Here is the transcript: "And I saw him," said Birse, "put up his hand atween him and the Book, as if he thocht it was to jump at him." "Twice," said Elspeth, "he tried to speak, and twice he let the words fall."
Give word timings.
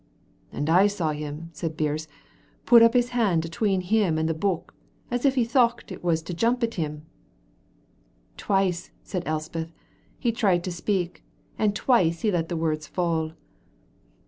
"And 0.51 0.67
I 0.67 0.87
saw 0.87 1.11
him," 1.11 1.51
said 1.53 1.77
Birse, 1.77 2.07
"put 2.65 2.81
up 2.81 2.95
his 2.95 3.09
hand 3.09 3.45
atween 3.45 3.81
him 3.81 4.17
and 4.17 4.27
the 4.27 4.33
Book, 4.33 4.73
as 5.11 5.25
if 5.25 5.35
he 5.35 5.45
thocht 5.45 5.91
it 5.91 6.03
was 6.03 6.23
to 6.23 6.33
jump 6.33 6.63
at 6.63 6.73
him." 6.73 7.05
"Twice," 8.35 8.89
said 9.03 9.21
Elspeth, 9.27 9.71
"he 10.17 10.31
tried 10.31 10.63
to 10.63 10.71
speak, 10.71 11.23
and 11.55 11.75
twice 11.75 12.21
he 12.21 12.31
let 12.31 12.49
the 12.49 12.57
words 12.57 12.87
fall." 12.87 13.33